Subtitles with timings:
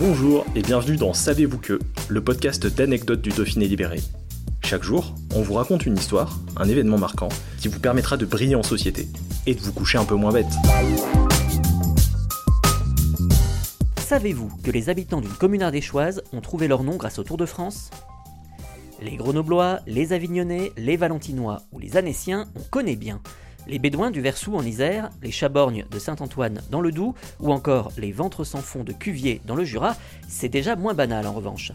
[0.00, 1.78] Bonjour et bienvenue dans Savez-vous que,
[2.08, 4.00] le podcast d'anecdotes du Dauphiné libéré.
[4.64, 7.28] Chaque jour, on vous raconte une histoire, un événement marquant,
[7.58, 9.08] qui vous permettra de briller en société
[9.44, 10.46] et de vous coucher un peu moins bête.
[13.98, 17.44] Savez-vous que les habitants d'une commune ardéchoise ont trouvé leur nom grâce au Tour de
[17.44, 17.90] France?
[19.02, 23.20] Les Grenoblois, les Avignonnais, les Valentinois ou les Annéciens, on connaît bien.
[23.66, 27.92] Les Bédouins du Versou en Isère, les Chaborgnes de Saint-Antoine dans le Doubs, ou encore
[27.96, 29.96] les Ventres sans fond de Cuvier dans le Jura,
[30.28, 31.72] c'est déjà moins banal en revanche.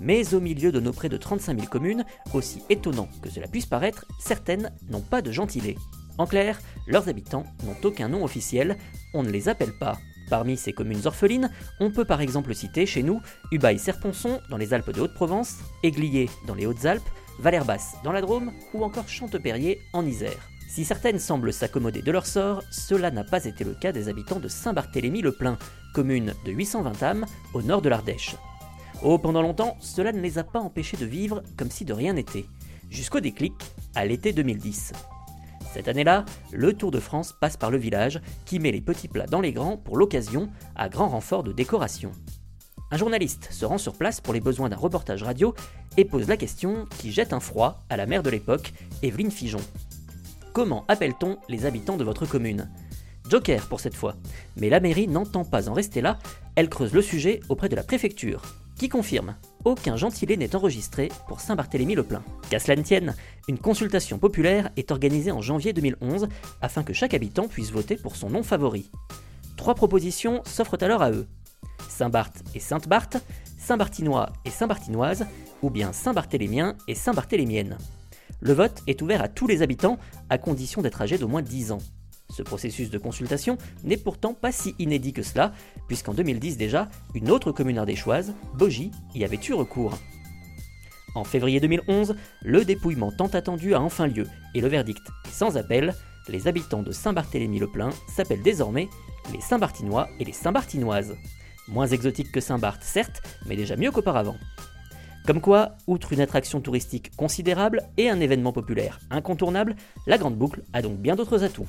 [0.00, 2.04] Mais au milieu de nos près de 35 000 communes,
[2.34, 5.76] aussi étonnant que cela puisse paraître, certaines n'ont pas de gentilé.
[6.18, 8.76] En clair, leurs habitants n'ont aucun nom officiel,
[9.14, 9.98] on ne les appelle pas.
[10.28, 13.20] Parmi ces communes orphelines, on peut par exemple citer chez nous
[13.52, 17.08] Ubaye-Serponçon dans les Alpes de Haute-Provence, Aiglier dans les Hautes-Alpes,
[17.40, 20.50] Valère-Basse dans la Drôme ou encore Chanteperrier en Isère.
[20.70, 24.38] Si certaines semblent s'accommoder de leur sort, cela n'a pas été le cas des habitants
[24.38, 25.58] de Saint-Barthélemy-le-Plain,
[25.92, 28.36] commune de 820 âmes au nord de l'Ardèche.
[29.02, 32.12] Oh, pendant longtemps, cela ne les a pas empêchés de vivre comme si de rien
[32.12, 32.44] n'était,
[32.88, 33.54] jusqu'au déclic
[33.96, 34.92] à l'été 2010.
[35.74, 39.26] Cette année-là, le Tour de France passe par le village, qui met les petits plats
[39.26, 42.12] dans les grands pour l'occasion, à grand renfort de décoration.
[42.92, 45.52] Un journaliste se rend sur place pour les besoins d'un reportage radio
[45.96, 49.60] et pose la question qui jette un froid à la mère de l'époque, Evelyne Figeon.
[50.52, 52.68] Comment appelle-t-on les habitants de votre commune?
[53.28, 54.16] Joker pour cette fois.
[54.56, 56.18] Mais la mairie n'entend pas en rester là,
[56.56, 58.42] elle creuse le sujet auprès de la préfecture,
[58.76, 62.24] qui confirme aucun gentilé n'est enregistré pour Saint-Barthélemy-le-Plain.
[62.50, 63.14] Qu'à cela ne tienne,
[63.46, 66.28] une consultation populaire est organisée en janvier 2011
[66.60, 68.90] afin que chaque habitant puisse voter pour son nom favori.
[69.56, 71.28] Trois propositions s'offrent alors à eux.
[71.88, 73.18] Saint-Barth et Sainte-Barth,
[73.56, 75.26] Saint-Barthinois et Saint-Barthinoise,
[75.62, 77.76] ou bien Saint-Barthélémien et Saint-Barthélémienne.
[78.40, 81.72] Le vote est ouvert à tous les habitants, à condition d'être âgés d'au moins 10
[81.72, 81.82] ans.
[82.30, 85.52] Ce processus de consultation n'est pourtant pas si inédit que cela,
[85.88, 89.98] puisqu'en 2010 déjà, une autre commune ardéchoise, Bogie, y avait eu recours.
[91.14, 95.56] En février 2011, le dépouillement tant attendu a enfin lieu, et le verdict est sans
[95.56, 95.94] appel,
[96.28, 98.88] les habitants de Saint-Barthélemy-le-Plain s'appellent désormais
[99.32, 101.16] les Saint-Barthinois et les Saint-Barthinoises.
[101.68, 104.36] Moins exotique que Saint-Barth, certes, mais déjà mieux qu'auparavant.
[105.26, 109.76] Comme quoi, outre une attraction touristique considérable et un événement populaire incontournable,
[110.06, 111.68] la Grande Boucle a donc bien d'autres atouts.